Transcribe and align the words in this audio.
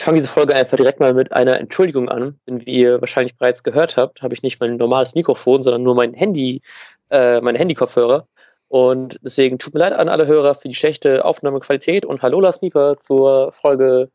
ich 0.00 0.04
fange 0.04 0.18
diese 0.18 0.32
Folge 0.32 0.54
einfach 0.54 0.78
direkt 0.78 0.98
mal 0.98 1.12
mit 1.12 1.30
einer 1.30 1.60
Entschuldigung 1.60 2.08
an. 2.08 2.40
Denn 2.46 2.64
wie 2.64 2.72
ihr 2.72 3.02
wahrscheinlich 3.02 3.36
bereits 3.36 3.62
gehört 3.62 3.98
habt, 3.98 4.22
habe 4.22 4.32
ich 4.32 4.42
nicht 4.42 4.58
mein 4.58 4.76
normales 4.76 5.14
Mikrofon, 5.14 5.62
sondern 5.62 5.82
nur 5.82 5.94
mein 5.94 6.14
Handy, 6.14 6.62
äh, 7.10 7.38
meine 7.42 7.58
Handy-Kopfhörer. 7.58 8.26
Und 8.68 9.20
deswegen 9.22 9.58
tut 9.58 9.74
mir 9.74 9.80
leid 9.80 9.92
an 9.92 10.08
alle 10.08 10.26
Hörer 10.26 10.54
für 10.54 10.68
die 10.68 10.74
schlechte 10.74 11.22
Aufnahmequalität 11.22 12.06
und 12.06 12.22
hallo 12.22 12.40
Lars 12.40 12.62
Nieper 12.62 12.96
zur 12.98 13.52
Folge 13.52 14.08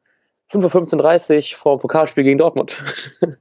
5.15.30 0.52 1.54
Uhr 1.54 1.58
vom 1.60 1.80
Pokalspiel 1.80 2.24
gegen 2.24 2.40
Dortmund. 2.40 2.82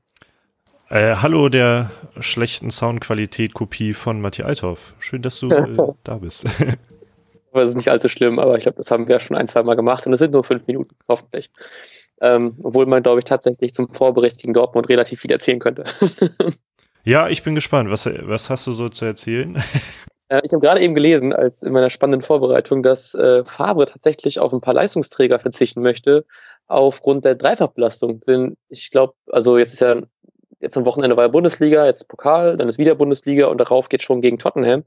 Äh, 0.90 1.17
hallo 1.17 1.49
der 1.49 1.90
schlechten 2.21 2.71
Soundqualität-Kopie 2.71 3.95
von 3.95 4.21
Matthias 4.21 4.46
Althoff. 4.46 4.93
Schön, 4.99 5.22
dass 5.22 5.40
du 5.40 5.49
äh, 5.49 5.76
da 6.04 6.18
bist. 6.18 6.46
Das 7.54 7.71
ist 7.71 7.75
nicht 7.75 7.89
allzu 7.89 8.08
schlimm, 8.11 8.39
aber 8.39 8.58
ich 8.58 8.64
glaube, 8.64 8.76
das 8.76 8.90
haben 8.90 9.08
wir 9.08 9.18
schon 9.18 9.35
ein, 9.35 9.46
zwei 9.46 9.63
Mal 9.63 9.76
gemacht 9.76 10.07
und 10.07 10.13
es 10.13 10.18
sind 10.18 10.32
nur 10.32 10.45
fünf 10.45 10.67
Minuten, 10.67 10.95
hoffentlich. 11.08 11.50
Ähm, 12.21 12.57
obwohl 12.63 12.86
man, 12.86 13.03
glaube 13.03 13.21
ich, 13.21 13.25
tatsächlich 13.25 13.75
zum 13.75 13.93
Vorbericht 13.93 14.39
gegen 14.39 14.55
Dortmund 14.55 14.89
relativ 14.89 15.21
viel 15.21 15.32
erzählen 15.32 15.59
könnte. 15.59 15.85
ja, 17.05 17.29
ich 17.29 17.43
bin 17.43 17.55
gespannt. 17.55 17.91
Was, 17.91 18.07
was 18.07 18.50
hast 18.50 18.67
du 18.67 18.72
so 18.72 18.89
zu 18.89 19.05
erzählen? 19.05 19.63
Äh, 20.31 20.41
ich 20.43 20.55
habe 20.55 20.63
gerade 20.63 20.81
eben 20.81 20.95
gelesen, 20.95 21.35
als 21.35 21.63
in 21.63 21.75
meiner 21.75 21.91
spannenden 21.91 22.22
Vorbereitung, 22.22 22.82
dass 22.82 23.14
äh, 23.14 23.45
Fabre 23.45 23.85
tatsächlich 23.85 24.39
auf 24.39 24.55
ein 24.55 24.63
paar 24.63 24.72
Leistungsträger 24.72 25.39
verzichten 25.39 25.82
möchte, 25.82 26.25
aufgrund 26.67 27.27
der 27.27 27.35
Dreifachbelastung. 27.35 28.21
Denn 28.21 28.57
ich 28.71 28.91
glaube, 28.91 29.13
also 29.31 29.58
jetzt 29.58 29.75
ist 29.75 29.81
ja 29.81 30.00
jetzt 30.61 30.77
am 30.77 30.86
Wochenende 30.86 31.17
war 31.17 31.25
ja 31.25 31.29
Bundesliga, 31.29 31.86
jetzt 31.86 32.08
Pokal, 32.08 32.56
dann 32.56 32.69
ist 32.69 32.78
wieder 32.78 32.94
Bundesliga 32.94 33.47
und 33.47 33.58
darauf 33.58 33.89
geht 33.89 34.03
schon 34.03 34.20
gegen 34.20 34.39
Tottenham. 34.39 34.84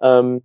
Ähm, 0.00 0.42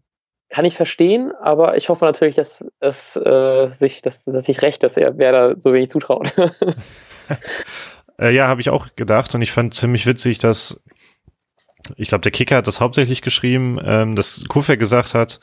kann 0.51 0.65
ich 0.65 0.75
verstehen, 0.75 1.31
aber 1.41 1.77
ich 1.77 1.89
hoffe 1.89 2.05
natürlich, 2.05 2.35
dass 2.35 2.63
es 2.81 3.15
äh, 3.15 3.69
sich, 3.71 4.01
dass, 4.01 4.25
dass 4.25 4.49
ich 4.49 4.61
recht, 4.61 4.83
dass 4.83 4.97
er 4.97 5.17
wer 5.17 5.31
da 5.31 5.55
so 5.57 5.73
wenig 5.73 5.89
zutraut. 5.89 6.33
äh, 8.19 8.33
ja, 8.35 8.47
habe 8.47 8.61
ich 8.61 8.69
auch 8.69 8.87
gedacht 8.95 9.33
und 9.33 9.41
ich 9.41 9.51
fand 9.51 9.73
ziemlich 9.73 10.05
witzig, 10.05 10.39
dass 10.39 10.83
ich 11.95 12.09
glaube, 12.09 12.21
der 12.21 12.31
Kicker 12.31 12.57
hat 12.57 12.67
das 12.67 12.81
hauptsächlich 12.81 13.21
geschrieben, 13.21 13.79
ähm, 13.83 14.15
dass 14.15 14.43
Kuffer 14.47 14.77
gesagt 14.77 15.13
hat, 15.13 15.39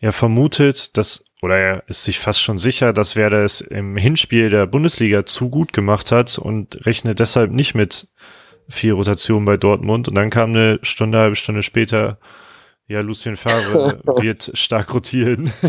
er 0.00 0.12
vermutet, 0.12 0.96
dass 0.96 1.24
oder 1.42 1.58
er 1.58 1.82
ist 1.88 2.04
sich 2.04 2.18
fast 2.18 2.40
schon 2.40 2.58
sicher, 2.58 2.92
dass 2.92 3.16
Werder 3.16 3.44
es 3.44 3.60
im 3.60 3.96
Hinspiel 3.96 4.48
der 4.48 4.66
Bundesliga 4.66 5.26
zu 5.26 5.50
gut 5.50 5.72
gemacht 5.72 6.12
hat 6.12 6.38
und 6.38 6.86
rechnet 6.86 7.18
deshalb 7.18 7.50
nicht 7.50 7.74
mit 7.74 8.08
vier 8.68 8.94
Rotationen 8.94 9.44
bei 9.44 9.56
Dortmund. 9.56 10.08
Und 10.08 10.14
dann 10.14 10.30
kam 10.30 10.50
eine 10.50 10.78
Stunde, 10.82 11.18
halbe 11.18 11.36
Stunde 11.36 11.62
später 11.62 12.18
ja, 12.88 13.00
Lucien 13.00 13.36
Favre 13.36 14.00
wird 14.20 14.50
stark 14.54 14.94
rotieren. 14.94 15.52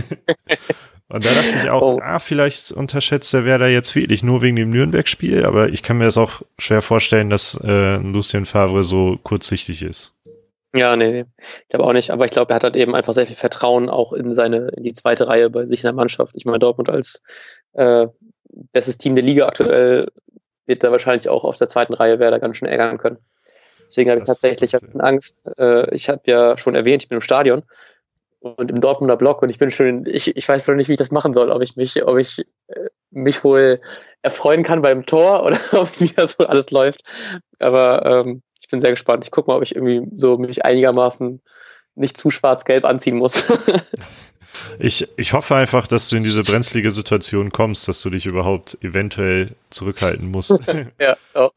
Und 1.10 1.26
da 1.26 1.30
dachte 1.30 1.58
ich 1.64 1.70
auch, 1.70 1.82
oh. 1.82 2.00
ah, 2.04 2.20
vielleicht 2.20 2.73
unterschätzt 2.73 3.34
der 3.34 3.46
Werder 3.46 3.70
jetzt 3.70 3.96
wirklich 3.96 4.23
nur 4.23 4.42
wegen 4.42 4.58
dem 4.58 4.72
Nürnberg-Spiel, 4.72 5.45
aber 5.45 5.70
ich 5.70 5.82
kann 5.82 5.98
mir 5.98 6.04
das 6.04 6.18
auch 6.18 6.42
schwer 6.60 6.82
vorstellen, 6.82 7.30
dass 7.30 7.58
äh, 7.64 7.95
Lucien 7.95 8.44
Favre 8.44 8.84
so 8.84 9.18
kurzsichtig 9.23 9.84
ist. 9.84 10.14
Ja, 10.73 10.98
nee, 10.98 11.12
nee. 11.12 11.26
Ich 11.62 11.70
glaube 11.70 11.86
auch 11.86 11.94
nicht, 11.94 12.12
aber 12.12 12.26
ich 12.26 12.32
glaube, 12.32 12.52
er 12.52 12.58
hat 12.58 12.64
halt 12.64 12.76
eben 12.76 12.94
einfach 12.94 13.14
sehr 13.14 13.26
viel 13.26 13.38
Vertrauen 13.38 13.90
auch 13.90 14.12
in 14.12 14.34
seine, 14.34 14.68
in 14.76 14.84
die 14.84 14.92
zweite 14.92 15.30
Reihe 15.30 15.50
bei 15.50 15.64
sich 15.64 15.80
in 15.80 15.88
der 15.88 15.94
Mannschaft. 15.94 16.36
Ich 16.36 16.44
meine, 16.44 16.60
Dortmund 16.60 16.90
als 16.90 17.22
äh, 17.73 18.08
bestes 18.73 18.98
Team 18.98 19.16
der 19.16 19.23
Liga 19.23 19.48
aktuell 19.48 20.12
wird 20.66 20.84
da 20.84 20.92
wahrscheinlich 20.92 21.30
auch 21.30 21.45
auf 21.45 21.58
der 21.58 21.70
zweiten 21.70 21.94
Reihe 21.94 22.20
Werder 22.20 22.40
ganz 22.40 22.58
schön 22.58 22.68
ärgern 22.68 22.98
können. 22.98 23.18
Deswegen 23.88 24.09
habe 24.11 24.19
ich 24.19 24.27
tatsächlich 24.27 24.75
Angst. 24.99 25.49
Äh, 25.57 25.93
ich 25.95 26.09
habe 26.09 26.21
ja 26.25 26.57
schon 26.57 26.75
erwähnt, 26.75 27.03
ich 27.03 27.09
bin 27.09 27.17
im 27.17 27.21
Stadion 27.21 27.63
und 28.39 28.69
im 28.69 28.80
Dortmunder 28.80 29.17
Block 29.17 29.41
und 29.41 29.49
ich 29.49 29.57
bin 29.57 29.71
schon, 29.71 30.05
ich, 30.05 30.35
ich 30.35 30.47
weiß 30.47 30.67
noch 30.67 30.75
nicht, 30.75 30.88
wie 30.89 30.93
ich 30.93 30.99
das 30.99 31.11
machen 31.11 31.33
soll, 31.33 31.52
ob 31.52 31.61
ich 31.61 31.75
mich, 31.75 32.03
ob 32.03 32.17
ich 32.17 32.39
äh, 32.67 32.89
mich 33.11 33.43
wohl 33.43 33.81
erfreuen 34.21 34.63
kann 34.63 34.81
beim 34.81 35.05
Tor 35.05 35.43
oder 35.45 35.59
wie 35.97 36.09
das 36.09 36.38
wohl 36.38 36.47
alles 36.47 36.71
läuft. 36.71 37.02
Aber 37.59 38.05
ähm, 38.05 38.42
ich 38.59 38.67
bin 38.67 38.81
sehr 38.81 38.92
gespannt. 38.92 39.23
Ich 39.23 39.31
gucke 39.31 39.49
mal, 39.49 39.58
ob 39.58 39.64
ich 39.64 39.76
irgendwie 39.76 40.08
so 40.15 40.37
mich 40.37 40.65
einigermaßen 40.65 41.42
nicht 41.95 42.17
zu 42.17 42.30
schwarz-gelb 42.30 42.86
anziehen 42.86 43.17
muss. 43.17 43.45
ich, 44.80 45.08
ich 45.17 45.33
hoffe 45.33 45.55
einfach, 45.55 45.87
dass 45.87 46.09
du 46.09 46.17
in 46.17 46.23
diese 46.23 46.43
brenzlige 46.43 46.92
Situation 46.92 47.52
kommst, 47.52 47.87
dass 47.87 48.02
du 48.02 48.09
dich 48.09 48.26
überhaupt 48.26 48.77
eventuell 48.81 49.55
zurückhalten 49.70 50.30
musst. 50.30 50.59
ja, 50.99 51.17
auch 51.33 51.53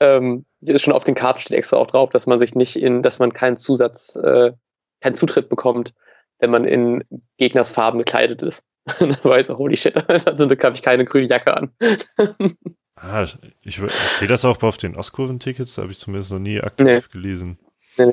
ähm, 0.00 0.44
schon 0.76 0.92
auf 0.92 1.04
den 1.04 1.14
Karten 1.14 1.40
steht 1.40 1.56
extra 1.56 1.76
auch 1.76 1.86
drauf, 1.86 2.10
dass 2.10 2.26
man 2.26 2.38
sich 2.38 2.54
nicht 2.54 2.76
in, 2.76 3.02
dass 3.02 3.18
man 3.18 3.32
keinen 3.32 3.58
Zusatz, 3.58 4.16
äh, 4.16 4.52
keinen 5.00 5.14
Zutritt 5.14 5.48
bekommt, 5.48 5.94
wenn 6.38 6.50
man 6.50 6.64
in 6.64 7.04
Gegners 7.38 7.70
Farben 7.70 7.98
gekleidet 7.98 8.42
ist. 8.42 8.62
Dann 8.98 9.16
weiß 9.22 9.50
auch, 9.50 9.58
holy 9.58 9.76
shit, 9.76 9.96
also 10.26 10.46
da 10.46 10.64
habe 10.64 10.76
ich 10.76 10.82
keine 10.82 11.04
grüne 11.04 11.28
Jacke 11.28 11.56
an. 11.56 11.72
ah, 12.96 13.26
ich, 13.62 13.80
steht 14.16 14.30
das 14.30 14.44
auch 14.44 14.62
auf 14.62 14.76
den 14.76 14.96
Ostkurven-Tickets? 14.96 15.74
Da 15.74 15.82
habe 15.82 15.92
ich 15.92 15.98
zumindest 15.98 16.32
noch 16.32 16.38
nie 16.38 16.60
aktiv 16.60 16.86
nee. 16.86 17.00
gelesen. 17.12 17.58
Nee. 17.96 18.12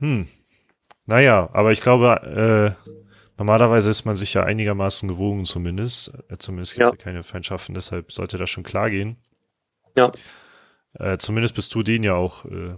Hm. 0.00 0.28
Naja, 1.06 1.48
aber 1.52 1.72
ich 1.72 1.80
glaube, 1.80 2.76
äh, 2.84 2.90
normalerweise 3.38 3.90
ist 3.90 4.04
man 4.04 4.16
sich 4.16 4.34
ja 4.34 4.44
einigermaßen 4.44 5.08
gewogen 5.08 5.46
zumindest. 5.46 6.12
Äh, 6.28 6.36
zumindest 6.38 6.74
gibt 6.74 6.86
es 6.86 6.90
ja. 6.90 6.96
ja 6.96 7.02
keine 7.02 7.22
Feindschaften, 7.24 7.74
deshalb 7.74 8.12
sollte 8.12 8.38
das 8.38 8.50
schon 8.50 8.62
klar 8.62 8.90
gehen. 8.90 9.16
Ja. 9.96 10.12
Äh, 10.98 11.18
zumindest 11.18 11.54
bist 11.54 11.74
du 11.74 11.82
den 11.82 12.02
ja 12.02 12.14
auch 12.14 12.44
äh, 12.44 12.74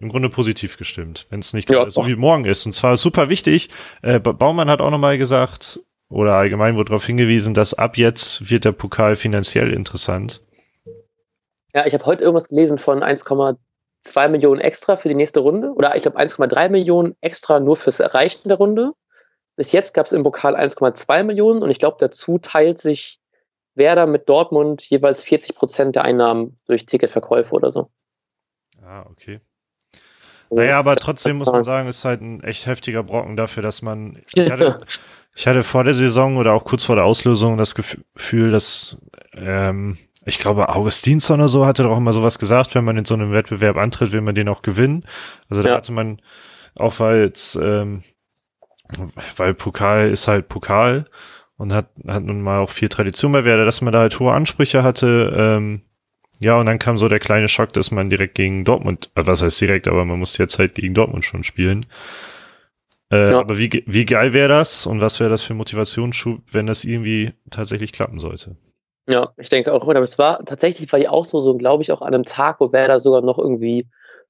im 0.00 0.08
Grunde 0.08 0.28
positiv 0.28 0.76
gestimmt, 0.76 1.26
wenn 1.30 1.40
es 1.40 1.52
nicht 1.52 1.70
ja, 1.70 1.90
so 1.90 2.06
wie 2.06 2.16
morgen 2.16 2.44
ist. 2.44 2.66
Und 2.66 2.72
zwar 2.72 2.96
super 2.96 3.28
wichtig. 3.28 3.68
Äh, 4.02 4.18
Baumann 4.18 4.70
hat 4.70 4.80
auch 4.80 4.90
nochmal 4.90 5.18
gesagt, 5.18 5.80
oder 6.08 6.34
allgemein 6.34 6.74
wurde 6.74 6.88
darauf 6.88 7.06
hingewiesen, 7.06 7.54
dass 7.54 7.74
ab 7.74 7.96
jetzt 7.96 8.50
wird 8.50 8.64
der 8.64 8.72
Pokal 8.72 9.14
finanziell 9.14 9.72
interessant. 9.72 10.42
Ja, 11.72 11.86
ich 11.86 11.94
habe 11.94 12.04
heute 12.06 12.22
irgendwas 12.22 12.48
gelesen 12.48 12.78
von 12.78 13.02
1,2 13.02 14.28
Millionen 14.28 14.60
extra 14.60 14.96
für 14.96 15.08
die 15.08 15.14
nächste 15.14 15.40
Runde. 15.40 15.72
Oder 15.72 15.94
ich 15.94 16.02
glaube 16.02 16.18
1,3 16.18 16.68
Millionen 16.68 17.14
extra 17.20 17.60
nur 17.60 17.76
fürs 17.76 18.00
Erreichen 18.00 18.48
der 18.48 18.56
Runde. 18.56 18.92
Bis 19.54 19.70
jetzt 19.72 19.94
gab 19.94 20.06
es 20.06 20.12
im 20.12 20.22
Pokal 20.24 20.56
1,2 20.56 21.22
Millionen 21.22 21.62
und 21.62 21.70
ich 21.70 21.78
glaube, 21.78 21.98
dazu 22.00 22.38
teilt 22.38 22.80
sich 22.80 23.19
Werder 23.74 24.06
mit 24.06 24.28
Dortmund 24.28 24.82
jeweils 24.82 25.22
40 25.22 25.54
Prozent 25.54 25.96
der 25.96 26.04
Einnahmen 26.04 26.58
durch 26.66 26.86
Ticketverkäufe 26.86 27.54
oder 27.54 27.70
so. 27.70 27.90
Ah, 28.82 29.04
okay. 29.10 29.40
Naja, 30.52 30.78
aber 30.80 30.96
trotzdem 30.96 31.38
muss 31.38 31.46
man 31.46 31.62
sagen, 31.62 31.88
ist 31.88 32.04
halt 32.04 32.20
ein 32.20 32.42
echt 32.42 32.66
heftiger 32.66 33.04
Brocken 33.04 33.36
dafür, 33.36 33.62
dass 33.62 33.82
man. 33.82 34.20
Ich 34.34 34.50
hatte, 34.50 34.80
ich 35.34 35.46
hatte 35.46 35.62
vor 35.62 35.84
der 35.84 35.94
Saison 35.94 36.36
oder 36.36 36.54
auch 36.54 36.64
kurz 36.64 36.84
vor 36.84 36.96
der 36.96 37.04
Auslösung 37.04 37.56
das 37.56 37.76
Gefühl, 37.76 38.50
dass 38.50 38.98
ähm, 39.32 39.98
ich 40.24 40.38
glaube, 40.38 40.68
Augustinsson 40.68 41.40
oder 41.40 41.48
so 41.48 41.64
hatte 41.64 41.84
doch 41.84 41.96
immer 41.96 42.12
sowas 42.12 42.38
gesagt, 42.38 42.74
wenn 42.74 42.84
man 42.84 42.96
in 42.96 43.04
so 43.04 43.14
einem 43.14 43.32
Wettbewerb 43.32 43.76
antritt, 43.76 44.12
will 44.12 44.20
man 44.20 44.34
den 44.34 44.48
auch 44.48 44.62
gewinnen. 44.62 45.06
Also 45.48 45.62
da 45.62 45.70
ja. 45.70 45.76
hatte 45.76 45.92
man 45.92 46.20
auch 46.74 46.98
weil 46.98 47.22
jetzt, 47.22 47.56
ähm, 47.56 48.02
weil 49.36 49.54
Pokal 49.54 50.10
ist 50.10 50.28
halt 50.28 50.48
Pokal 50.48 51.06
und 51.60 51.74
hat, 51.74 51.90
hat 52.06 52.22
nun 52.22 52.40
mal 52.40 52.60
auch 52.60 52.70
viel 52.70 52.88
Tradition 52.88 53.32
bei 53.32 53.44
Werder, 53.44 53.66
dass 53.66 53.82
man 53.82 53.92
da 53.92 54.00
halt 54.00 54.18
hohe 54.18 54.32
Ansprüche 54.32 54.82
hatte. 54.82 55.30
Ähm, 55.36 55.82
ja, 56.38 56.58
und 56.58 56.64
dann 56.64 56.78
kam 56.78 56.96
so 56.96 57.06
der 57.06 57.18
kleine 57.18 57.48
Schock, 57.48 57.74
dass 57.74 57.90
man 57.90 58.08
direkt 58.08 58.34
gegen 58.34 58.64
Dortmund, 58.64 59.10
äh, 59.14 59.26
was 59.26 59.42
heißt 59.42 59.60
direkt, 59.60 59.86
aber 59.86 60.06
man 60.06 60.18
musste 60.18 60.42
jetzt 60.42 60.58
halt 60.58 60.74
gegen 60.74 60.94
Dortmund 60.94 61.26
schon 61.26 61.44
spielen. 61.44 61.84
Äh, 63.12 63.32
ja. 63.32 63.40
Aber 63.40 63.58
wie, 63.58 63.84
wie 63.86 64.06
geil 64.06 64.32
wäre 64.32 64.48
das 64.48 64.86
und 64.86 65.02
was 65.02 65.20
wäre 65.20 65.28
das 65.28 65.42
für 65.42 65.52
Motivationsschub, 65.52 66.40
wenn 66.50 66.66
das 66.66 66.84
irgendwie 66.84 67.34
tatsächlich 67.50 67.92
klappen 67.92 68.20
sollte? 68.20 68.56
Ja, 69.06 69.34
ich 69.36 69.50
denke 69.50 69.74
auch, 69.74 69.86
aber 69.86 70.00
es 70.00 70.18
war 70.18 70.42
tatsächlich 70.46 70.90
war 70.90 70.98
die 70.98 71.08
Auslosung, 71.08 71.58
glaube 71.58 71.82
ich, 71.82 71.92
auch 71.92 72.00
an 72.00 72.14
einem 72.14 72.24
Tag, 72.24 72.60
wo 72.60 72.72
Werder 72.72 73.00
sogar 73.00 73.20
noch 73.20 73.38
irgendwie 73.38 73.86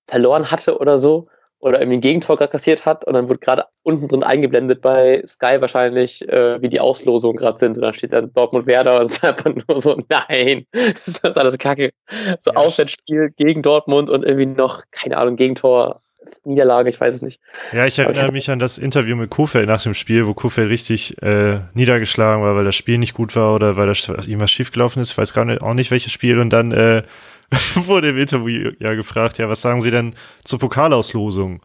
verloren 0.09 0.51
hatte 0.51 0.79
oder 0.79 0.99
so 0.99 1.29
oder 1.61 1.79
irgendwie 1.79 1.99
ein 1.99 2.01
Gegentor 2.03 2.37
gerade 2.37 2.51
kassiert 2.51 2.87
hat 2.87 3.05
und 3.05 3.15
dann 3.15 3.29
wird 3.29 3.41
gerade 3.41 3.67
unten 3.83 4.09
drin 4.09 4.23
eingeblendet 4.23 4.81
bei 4.81 5.23
Sky 5.27 5.61
wahrscheinlich, 5.61 6.27
äh, 6.29 6.61
wie 6.61 6.69
die 6.69 6.81
Auslosungen 6.81 7.37
gerade 7.37 7.59
sind 7.59 7.77
und 7.77 7.83
dann 7.83 7.95
steht 7.95 8.13
dann 8.13 8.33
Dortmund 8.33 8.67
Werder 8.67 8.99
und 8.99 9.05
es 9.05 9.13
ist 9.13 9.25
einfach 9.25 9.53
nur 9.69 9.81
so, 9.81 10.01
nein, 10.09 10.67
das 10.73 11.09
ist 11.09 11.39
alles 11.39 11.59
kacke. 11.59 11.91
So 12.39 12.53
ja. 12.53 12.57
Auswärtsspiel 12.57 13.31
gegen 13.37 13.63
Dortmund 13.63 14.11
und 14.11 14.25
irgendwie 14.25 14.47
noch, 14.47 14.83
keine 14.91 15.19
Ahnung, 15.19 15.37
Gegentor, 15.37 16.03
Niederlage, 16.45 16.89
ich 16.89 17.01
weiß 17.01 17.15
es 17.15 17.23
nicht. 17.23 17.41
Ja, 17.73 17.87
ich 17.87 17.99
erinnere 17.99 18.27
ich 18.27 18.33
mich 18.33 18.51
an 18.51 18.59
das 18.59 18.79
Interview 18.79 19.17
mit 19.17 19.31
Kofeld 19.31 19.69
nach 19.69 19.83
dem 19.83 19.95
Spiel, 19.95 20.27
wo 20.27 20.35
Kofeld 20.35 20.71
richtig 20.71 21.21
äh, 21.23 21.61
niedergeschlagen 21.75 22.43
war, 22.43 22.57
weil 22.57 22.65
das 22.65 22.77
Spiel 22.77 22.99
nicht 22.99 23.15
gut 23.15 23.37
war 23.37 23.55
oder 23.55 23.77
weil 23.77 23.87
da 23.87 23.93
irgendwas 24.15 24.51
schiefgelaufen 24.51 25.03
ist. 25.03 25.13
Ich 25.13 25.19
weiß 25.19 25.33
gar 25.33 25.45
nicht, 25.45 25.63
auch 25.63 25.75
nicht 25.75 25.91
welches 25.91 26.13
Spiel 26.13 26.39
und 26.39 26.51
dann 26.51 26.73
äh, 26.73 27.03
wurde 27.75 28.11
im 28.11 28.17
Interview 28.17 28.73
ja 28.79 28.95
gefragt, 28.95 29.39
ja, 29.39 29.49
was 29.49 29.63
sagen 29.63 29.81
Sie 29.81 29.91
denn 29.91 30.15
zur 30.45 30.59
Pokalauslosung? 30.59 31.63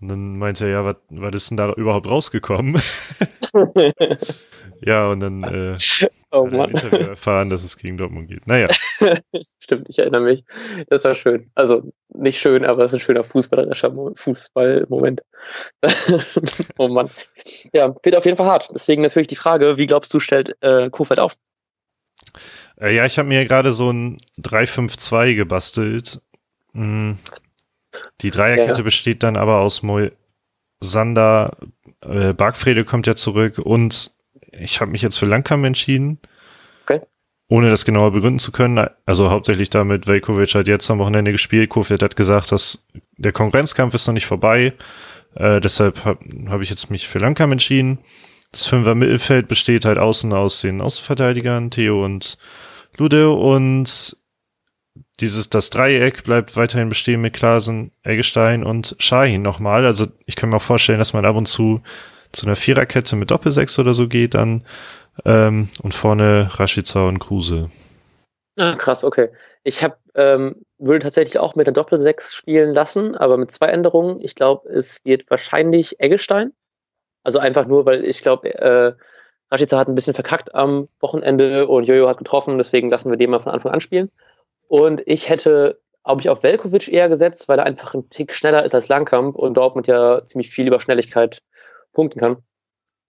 Und 0.00 0.08
dann 0.08 0.38
meinte 0.38 0.66
er, 0.66 0.70
ja, 0.70 0.84
was, 0.84 0.96
was 1.10 1.34
ist 1.34 1.50
denn 1.50 1.56
da 1.56 1.72
überhaupt 1.72 2.06
rausgekommen? 2.06 2.82
ja, 4.82 5.08
und 5.08 5.20
dann 5.20 5.42
äh, 5.42 5.74
oh, 6.40 6.46
er 6.46 6.64
im 6.64 6.70
Interview 6.70 7.06
erfahren, 7.08 7.50
dass 7.50 7.64
es 7.64 7.76
gegen 7.76 7.96
Dortmund 7.96 8.28
geht. 8.28 8.46
Naja. 8.46 8.68
Stimmt, 9.58 9.88
ich 9.88 9.98
erinnere 9.98 10.22
mich. 10.22 10.44
Das 10.88 11.04
war 11.04 11.14
schön. 11.14 11.50
Also 11.54 11.92
nicht 12.08 12.40
schön, 12.40 12.64
aber 12.64 12.84
es 12.84 12.92
ist 12.92 13.00
ein 13.00 13.04
schöner 13.04 13.24
fußballerischer 13.24 13.92
Fußballmoment. 14.14 15.22
oh 16.78 16.88
Mann. 16.88 17.10
Ja, 17.72 17.94
wird 18.02 18.16
auf 18.16 18.24
jeden 18.24 18.36
Fall 18.36 18.46
hart. 18.46 18.68
Deswegen 18.74 19.02
natürlich 19.02 19.28
die 19.28 19.36
Frage, 19.36 19.76
wie 19.76 19.86
glaubst 19.86 20.12
du, 20.14 20.20
stellt 20.20 20.56
äh, 20.60 20.90
Kofeld 20.90 21.20
auf? 21.20 21.36
Äh, 22.80 22.94
ja, 22.94 23.06
ich 23.06 23.18
habe 23.18 23.28
mir 23.28 23.44
gerade 23.46 23.72
so 23.72 23.90
ein 23.90 24.18
3-5-2 24.38 25.34
gebastelt. 25.34 26.20
Mhm. 26.72 27.18
Die 28.20 28.30
Dreierkette 28.30 28.78
ja. 28.78 28.84
besteht 28.84 29.22
dann 29.22 29.36
aber 29.36 29.60
aus 29.60 29.82
Mo 29.82 30.08
Sander, 30.80 31.56
äh, 32.02 32.34
Bargfrede 32.34 32.84
kommt 32.84 33.06
ja 33.06 33.16
zurück 33.16 33.58
und 33.58 34.12
ich 34.60 34.80
habe 34.80 34.90
mich 34.90 35.02
jetzt 35.02 35.18
für 35.18 35.26
Langkamp 35.26 35.64
entschieden. 35.64 36.18
Okay. 36.84 37.00
Ohne 37.48 37.70
das 37.70 37.84
genauer 37.84 38.12
begründen 38.12 38.38
zu 38.38 38.52
können. 38.52 38.88
Also 39.04 39.30
hauptsächlich 39.30 39.70
damit, 39.70 40.06
Velkovic 40.06 40.54
hat 40.54 40.68
jetzt 40.68 40.90
am 40.90 40.98
Wochenende 40.98 41.32
gespielt. 41.32 41.70
Kofeld 41.70 42.02
hat 42.02 42.16
gesagt, 42.16 42.52
dass 42.52 42.84
der 43.16 43.32
Konkurrenzkampf 43.32 43.94
ist 43.94 44.06
noch 44.06 44.14
nicht 44.14 44.26
vorbei. 44.26 44.74
Äh, 45.34 45.60
deshalb 45.60 46.04
habe 46.04 46.20
hab 46.48 46.60
ich 46.60 46.70
jetzt 46.70 46.90
mich 46.90 47.06
für 47.06 47.18
Langkamp 47.18 47.52
entschieden. 47.52 47.98
Das 48.52 48.66
Fünfer 48.66 48.94
Mittelfeld 48.94 49.48
besteht 49.48 49.84
halt 49.84 49.98
außen 49.98 50.32
aus 50.32 50.62
den 50.62 50.80
Außenverteidigern, 50.80 51.70
Theo 51.70 52.04
und 52.04 52.38
Lude 52.96 53.30
und 53.30 54.16
dieses, 55.20 55.50
das 55.50 55.70
Dreieck 55.70 56.24
bleibt 56.24 56.56
weiterhin 56.56 56.88
bestehen 56.88 57.20
mit 57.20 57.34
Klasen, 57.34 57.90
Eggestein 58.02 58.64
und 58.64 58.96
Shahin 58.98 59.42
nochmal. 59.42 59.86
Also 59.86 60.06
ich 60.26 60.36
kann 60.36 60.50
mir 60.50 60.56
auch 60.56 60.62
vorstellen, 60.62 60.98
dass 60.98 61.12
man 61.12 61.24
ab 61.24 61.36
und 61.36 61.46
zu 61.46 61.82
zu 62.36 62.46
einer 62.46 62.56
Viererkette 62.56 63.16
mit 63.16 63.30
Doppelsechs 63.30 63.78
oder 63.78 63.94
so 63.94 64.08
geht 64.08 64.34
dann 64.34 64.64
ähm, 65.24 65.70
und 65.82 65.94
vorne 65.94 66.48
Rashica 66.52 67.08
und 67.08 67.18
Kruse. 67.18 67.70
Ah, 68.58 68.74
krass, 68.76 69.04
okay. 69.04 69.30
Ich 69.64 69.82
hab, 69.82 69.98
ähm, 70.14 70.64
würde 70.78 71.00
tatsächlich 71.00 71.38
auch 71.38 71.56
mit 71.56 71.66
der 71.66 71.74
Doppelsechs 71.74 72.34
spielen 72.34 72.72
lassen, 72.72 73.16
aber 73.16 73.36
mit 73.36 73.50
zwei 73.50 73.66
Änderungen. 73.66 74.20
Ich 74.22 74.34
glaube, 74.34 74.68
es 74.68 75.04
wird 75.04 75.28
wahrscheinlich 75.30 76.00
Eggestein. 76.00 76.52
Also 77.24 77.38
einfach 77.38 77.66
nur, 77.66 77.84
weil 77.86 78.04
ich 78.04 78.22
glaube, 78.22 78.54
äh, 78.54 78.92
Rashica 79.50 79.78
hat 79.78 79.88
ein 79.88 79.94
bisschen 79.94 80.14
verkackt 80.14 80.54
am 80.54 80.88
Wochenende 81.00 81.66
und 81.66 81.84
Jojo 81.84 82.08
hat 82.08 82.18
getroffen, 82.18 82.58
deswegen 82.58 82.90
lassen 82.90 83.10
wir 83.10 83.16
den 83.16 83.30
mal 83.30 83.40
von 83.40 83.52
Anfang 83.52 83.72
an 83.72 83.80
spielen. 83.80 84.10
Und 84.68 85.02
ich 85.06 85.28
hätte, 85.28 85.80
glaube 86.04 86.20
ich, 86.20 86.28
auf 86.28 86.42
Velkovic 86.42 86.88
eher 86.88 87.08
gesetzt, 87.08 87.48
weil 87.48 87.58
er 87.58 87.66
einfach 87.66 87.94
ein 87.94 88.08
Tick 88.10 88.32
schneller 88.32 88.64
ist 88.64 88.74
als 88.74 88.88
Langkamp 88.88 89.36
und 89.36 89.54
Dortmund 89.54 89.86
ja 89.86 90.24
ziemlich 90.24 90.50
viel 90.50 90.66
über 90.66 90.80
Schnelligkeit 90.80 91.42
punkten 91.96 92.20
kann. 92.20 92.36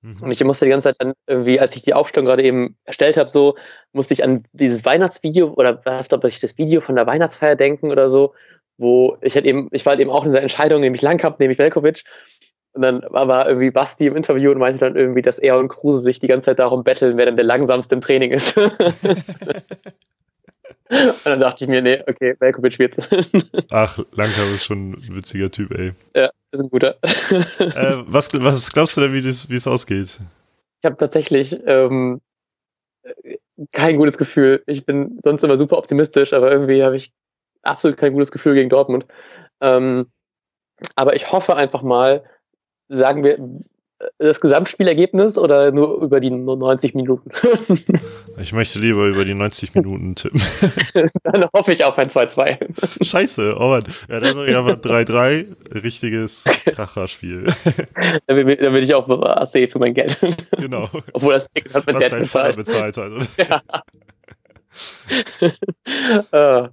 Mhm. 0.01 0.15
Und 0.21 0.31
ich 0.31 0.43
musste 0.43 0.65
die 0.65 0.71
ganze 0.71 0.89
Zeit 0.89 0.95
dann 0.99 1.13
irgendwie, 1.27 1.59
als 1.59 1.75
ich 1.75 1.83
die 1.83 1.93
Aufstellung 1.93 2.25
gerade 2.25 2.43
eben 2.43 2.77
erstellt 2.85 3.17
habe, 3.17 3.29
so, 3.29 3.55
musste 3.91 4.13
ich 4.13 4.23
an 4.23 4.45
dieses 4.53 4.85
Weihnachtsvideo 4.85 5.53
oder 5.53 5.85
was 5.85 6.09
glaube 6.09 6.29
ich, 6.29 6.39
das 6.39 6.57
Video 6.57 6.81
von 6.81 6.95
der 6.95 7.05
Weihnachtsfeier 7.05 7.55
denken 7.55 7.91
oder 7.91 8.09
so, 8.09 8.33
wo 8.77 9.17
ich 9.21 9.35
halt 9.35 9.45
eben, 9.45 9.67
ich 9.71 9.85
war 9.85 9.91
halt 9.91 9.99
eben 9.99 10.09
auch 10.09 10.23
in 10.23 10.29
dieser 10.29 10.41
Entscheidung, 10.41 10.81
nämlich 10.81 11.01
Langkamp, 11.01 11.39
nämlich 11.39 11.59
Velkovic. 11.59 12.03
Und 12.73 12.83
dann 12.83 13.01
war 13.09 13.47
irgendwie 13.47 13.71
Basti 13.71 14.05
im 14.05 14.15
Interview 14.15 14.51
und 14.51 14.59
meinte 14.59 14.79
dann 14.79 14.95
irgendwie, 14.95 15.23
dass 15.23 15.39
er 15.39 15.57
und 15.57 15.67
Kruse 15.67 16.01
sich 16.01 16.19
die 16.19 16.27
ganze 16.27 16.45
Zeit 16.45 16.59
darum 16.59 16.83
betteln, 16.83 17.17
wer 17.17 17.25
denn 17.25 17.35
der 17.35 17.45
langsamste 17.45 17.95
im 17.95 18.01
Training 18.01 18.31
ist. 18.31 18.55
Und 20.89 21.25
dann 21.25 21.39
dachte 21.39 21.63
ich 21.65 21.69
mir, 21.69 21.81
nee, 21.81 22.01
okay, 22.07 22.35
Velkovic 22.39 22.79
wird's. 22.79 23.09
Ach, 23.71 23.97
Langkamp 24.11 24.55
ist 24.55 24.65
schon 24.65 24.91
ein 24.91 25.15
witziger 25.15 25.51
Typ, 25.51 25.71
ey. 25.71 25.93
Ja, 26.15 26.29
ist 26.51 26.61
ein 26.61 26.69
guter. 26.69 26.97
Äh, 27.59 27.97
was, 28.07 28.33
was 28.33 28.71
glaubst 28.71 28.97
du 28.97 29.01
denn, 29.01 29.13
wie 29.13 29.27
es 29.27 29.67
ausgeht? 29.67 30.19
Ich 30.79 30.85
habe 30.85 30.97
tatsächlich 30.97 31.59
ähm, 31.65 32.21
kein 33.71 33.97
gutes 33.97 34.17
Gefühl. 34.17 34.63
Ich 34.65 34.85
bin 34.85 35.19
sonst 35.23 35.43
immer 35.43 35.57
super 35.57 35.77
optimistisch, 35.77 36.33
aber 36.33 36.51
irgendwie 36.51 36.83
habe 36.83 36.95
ich 36.95 37.11
absolut 37.63 37.97
kein 37.97 38.13
gutes 38.13 38.31
Gefühl 38.31 38.55
gegen 38.55 38.69
Dortmund. 38.69 39.05
Ähm, 39.61 40.07
aber 40.95 41.15
ich 41.15 41.31
hoffe 41.31 41.55
einfach 41.55 41.81
mal, 41.81 42.23
sagen 42.87 43.23
wir, 43.23 43.39
das 44.19 44.39
Gesamtspielergebnis 44.39 45.37
oder 45.37 45.71
nur 45.71 46.01
über 46.01 46.19
die 46.19 46.29
90 46.29 46.93
Minuten? 46.93 47.31
ich 48.37 48.53
möchte 48.53 48.79
lieber 48.79 49.07
über 49.07 49.25
die 49.25 49.33
90 49.33 49.73
Minuten 49.75 50.15
tippen. 50.15 50.41
Dann 51.23 51.47
hoffe 51.55 51.73
ich 51.73 51.83
auf 51.83 51.97
ein 51.97 52.09
2-2. 52.09 53.03
Scheiße, 53.03 53.55
oh 53.57 53.69
Mann. 53.69 53.85
Ja, 54.09 54.19
das 54.19 54.35
ist 54.35 54.55
aber 54.55 54.73
3-3. 54.73 55.83
Richtiges 55.83 56.43
Kracherspiel. 56.65 57.47
damit, 58.27 58.61
damit 58.61 58.83
ich 58.83 58.93
auch 58.93 59.07
was 59.09 59.51
sehe 59.51 59.67
für 59.67 59.79
mein 59.79 59.93
Geld. 59.93 60.19
Genau. 60.57 60.89
Obwohl 61.13 61.33
das 61.33 61.49
Ticket 61.49 61.73
hat 61.73 61.85
mein 61.85 61.95
was 61.95 62.07
Dad 62.09 62.19
bezahlt. 62.19 62.55
bezahlt 62.55 62.97
hat. 62.97 63.11
ja. 63.39 63.61
uh, 66.31 66.69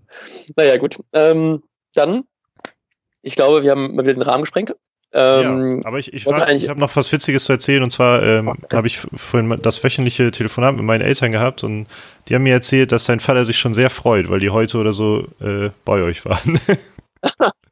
naja, 0.56 0.76
gut. 0.76 0.98
Ähm, 1.12 1.62
dann, 1.94 2.24
ich 3.22 3.34
glaube, 3.34 3.62
wir 3.62 3.70
haben 3.70 3.94
mal 3.94 4.04
wieder 4.04 4.14
den 4.14 4.22
Rahmen 4.22 4.42
gesprengt. 4.42 4.74
Ähm, 5.16 5.80
ja, 5.80 5.86
aber 5.86 5.98
ich, 6.00 6.12
ich, 6.12 6.26
ich 6.26 6.68
habe 6.68 6.80
noch 6.80 6.96
was 6.96 7.12
Witziges 7.12 7.44
zu 7.44 7.52
erzählen 7.52 7.84
und 7.84 7.90
zwar 7.90 8.20
ähm, 8.22 8.48
okay. 8.48 8.76
habe 8.76 8.88
ich 8.88 8.98
vorhin 8.98 9.56
das 9.62 9.82
wöchentliche 9.84 10.32
Telefonat 10.32 10.74
mit 10.74 10.84
meinen 10.84 11.02
Eltern 11.02 11.30
gehabt 11.30 11.62
und 11.62 11.86
die 12.28 12.34
haben 12.34 12.42
mir 12.42 12.54
erzählt, 12.54 12.90
dass 12.90 13.04
dein 13.04 13.20
Vater 13.20 13.44
sich 13.44 13.56
schon 13.56 13.74
sehr 13.74 13.90
freut, 13.90 14.28
weil 14.28 14.40
die 14.40 14.50
heute 14.50 14.76
oder 14.76 14.92
so 14.92 15.28
äh, 15.40 15.70
bei 15.84 16.02
euch 16.02 16.24
waren. 16.24 16.58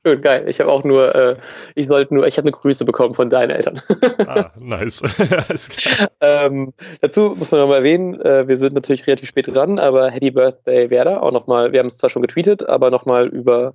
Schön, 0.06 0.22
geil. 0.22 0.48
Ich 0.48 0.60
habe 0.60 0.70
auch 0.70 0.84
nur, 0.84 1.14
äh, 1.14 1.36
ich 1.74 1.86
sollte 1.88 2.14
nur, 2.14 2.26
ich 2.26 2.36
habe 2.36 2.46
eine 2.46 2.52
Grüße 2.52 2.84
bekommen 2.84 3.14
von 3.14 3.28
deinen 3.28 3.50
Eltern. 3.50 3.80
ah, 4.26 4.50
nice. 4.58 5.02
ähm, 6.20 6.72
dazu 7.00 7.34
muss 7.36 7.50
man 7.50 7.60
nochmal 7.60 7.78
erwähnen, 7.78 8.20
äh, 8.20 8.46
wir 8.46 8.58
sind 8.58 8.74
natürlich 8.74 9.06
relativ 9.06 9.28
spät 9.28 9.52
dran, 9.52 9.78
aber 9.78 10.10
Happy 10.10 10.30
Birthday 10.30 10.90
Werder, 10.90 11.22
auch 11.22 11.32
nochmal, 11.32 11.72
wir 11.72 11.80
haben 11.80 11.86
es 11.86 11.96
zwar 11.98 12.10
schon 12.10 12.22
getweetet, 12.22 12.68
aber 12.68 12.90
nochmal 12.90 13.28
über 13.28 13.74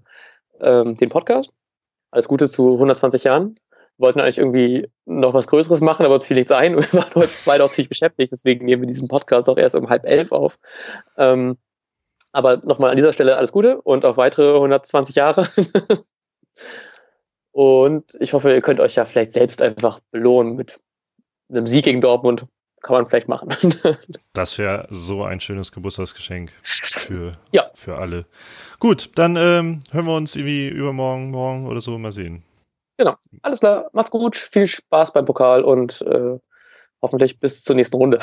ähm, 0.61 0.97
den 0.97 1.09
Podcast 1.09 1.51
alles 2.11 2.27
Gute 2.27 2.49
zu 2.49 2.73
120 2.73 3.23
Jahren. 3.23 3.55
Wir 3.97 4.07
wollten 4.07 4.19
eigentlich 4.19 4.37
irgendwie 4.37 4.87
noch 5.05 5.33
was 5.33 5.47
Größeres 5.47 5.81
machen, 5.81 6.05
aber 6.05 6.15
uns 6.15 6.25
fiel 6.25 6.37
nichts 6.37 6.51
ein. 6.51 6.75
Wir 6.77 6.93
waren 6.93 7.15
heute 7.15 7.31
beide 7.45 7.63
auch 7.63 7.71
ziemlich 7.71 7.89
beschäftigt, 7.89 8.31
deswegen 8.31 8.65
nehmen 8.65 8.83
wir 8.83 8.87
diesen 8.87 9.07
Podcast 9.07 9.49
auch 9.49 9.57
erst 9.57 9.75
um 9.75 9.89
halb 9.89 10.05
elf 10.05 10.31
auf. 10.31 10.59
Ähm, 11.17 11.57
aber 12.31 12.57
nochmal 12.57 12.91
an 12.91 12.95
dieser 12.95 13.13
Stelle 13.13 13.37
alles 13.37 13.51
Gute 13.51 13.81
und 13.81 14.05
auf 14.05 14.17
weitere 14.17 14.53
120 14.55 15.15
Jahre. 15.15 15.47
und 17.51 18.15
ich 18.19 18.33
hoffe, 18.33 18.53
ihr 18.53 18.61
könnt 18.61 18.79
euch 18.79 18.95
ja 18.95 19.05
vielleicht 19.05 19.31
selbst 19.31 19.61
einfach 19.61 19.99
belohnen 20.11 20.55
mit 20.55 20.79
einem 21.49 21.65
Sieg 21.65 21.85
gegen 21.85 22.01
Dortmund. 22.01 22.45
Kann 22.87 22.95
man 22.95 23.05
vielleicht 23.05 23.27
machen. 23.27 23.49
das 24.33 24.57
wäre 24.57 24.87
so 24.89 25.25
ein 25.25 25.41
schönes 25.41 25.73
Geburtstagsgeschenk 25.73 26.53
für, 26.61 27.33
ja. 27.51 27.69
für 27.75 27.97
alle. 27.97 28.25
Gut, 28.79 29.11
dann 29.15 29.35
ähm, 29.35 29.83
hören 29.91 30.05
wir 30.05 30.15
uns 30.15 30.37
irgendwie 30.37 30.69
übermorgen, 30.69 31.31
morgen 31.31 31.67
oder 31.67 31.81
so 31.81 31.97
mal 31.97 32.13
sehen. 32.13 32.43
Genau. 32.97 33.15
Alles 33.41 33.59
klar. 33.59 33.89
Mach's 33.91 34.09
gut. 34.09 34.37
Viel 34.37 34.67
Spaß 34.67 35.11
beim 35.11 35.25
Pokal 35.25 35.63
und 35.63 36.01
äh, 36.01 36.39
hoffentlich 37.01 37.41
bis 37.41 37.61
zur 37.61 37.75
nächsten 37.75 37.97
Runde. 37.97 38.19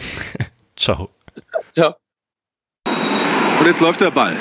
Ciao. 0.76 1.10
Ciao. 1.74 1.96
Und 2.86 3.66
jetzt 3.66 3.82
läuft 3.82 4.00
der 4.00 4.12
Ball. 4.12 4.38